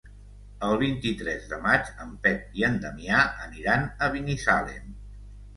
El 0.67 0.71
vint-i-tres 0.83 1.45
de 1.51 1.59
maig 1.67 1.91
en 2.05 2.15
Pep 2.25 2.57
i 2.63 2.65
en 2.71 2.81
Damià 2.87 3.21
aniran 3.47 3.87
a 4.07 4.11
Binissalem. 4.17 4.91